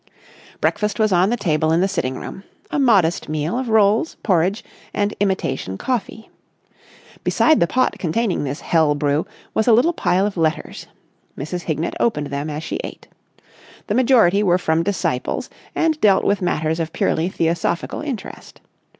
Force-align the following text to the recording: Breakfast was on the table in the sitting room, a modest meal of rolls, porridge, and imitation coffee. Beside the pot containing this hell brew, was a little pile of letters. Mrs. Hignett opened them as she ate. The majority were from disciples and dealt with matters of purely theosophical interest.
Breakfast 0.59 0.97
was 0.97 1.11
on 1.13 1.29
the 1.29 1.37
table 1.37 1.71
in 1.71 1.79
the 1.79 1.87
sitting 1.87 2.15
room, 2.17 2.43
a 2.71 2.79
modest 2.79 3.29
meal 3.29 3.55
of 3.59 3.69
rolls, 3.69 4.17
porridge, 4.23 4.63
and 4.95 5.13
imitation 5.19 5.77
coffee. 5.77 6.31
Beside 7.23 7.59
the 7.59 7.67
pot 7.67 7.99
containing 7.99 8.43
this 8.43 8.61
hell 8.61 8.95
brew, 8.95 9.27
was 9.53 9.67
a 9.67 9.73
little 9.73 9.93
pile 9.93 10.25
of 10.25 10.37
letters. 10.37 10.87
Mrs. 11.37 11.65
Hignett 11.65 11.93
opened 11.99 12.31
them 12.31 12.49
as 12.49 12.63
she 12.63 12.77
ate. 12.77 13.07
The 13.85 13.93
majority 13.93 14.41
were 14.41 14.57
from 14.57 14.81
disciples 14.81 15.51
and 15.75 16.01
dealt 16.01 16.23
with 16.23 16.41
matters 16.41 16.79
of 16.79 16.93
purely 16.93 17.29
theosophical 17.29 18.01
interest. 18.01 18.59